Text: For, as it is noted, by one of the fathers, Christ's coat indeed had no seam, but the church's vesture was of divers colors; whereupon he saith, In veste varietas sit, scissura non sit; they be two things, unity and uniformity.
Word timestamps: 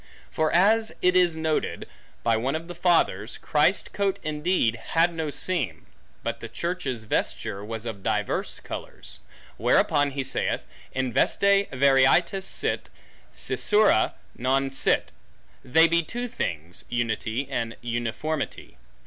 For, 0.31 0.51
as 0.51 0.91
it 1.03 1.15
is 1.15 1.35
noted, 1.35 1.87
by 2.23 2.35
one 2.35 2.55
of 2.55 2.67
the 2.67 2.73
fathers, 2.73 3.37
Christ's 3.37 3.89
coat 3.89 4.17
indeed 4.23 4.75
had 4.97 5.13
no 5.13 5.29
seam, 5.29 5.85
but 6.23 6.39
the 6.39 6.49
church's 6.49 7.03
vesture 7.03 7.63
was 7.63 7.85
of 7.85 8.01
divers 8.01 8.59
colors; 8.63 9.19
whereupon 9.57 10.09
he 10.09 10.23
saith, 10.23 10.63
In 10.91 11.13
veste 11.13 11.69
varietas 11.71 12.45
sit, 12.47 12.89
scissura 13.35 14.13
non 14.35 14.71
sit; 14.71 15.11
they 15.63 15.87
be 15.87 16.01
two 16.01 16.27
things, 16.27 16.83
unity 16.89 17.47
and 17.47 17.75
uniformity. 17.83 18.77